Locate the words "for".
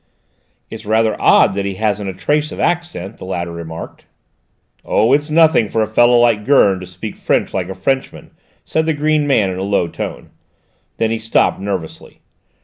5.69-5.83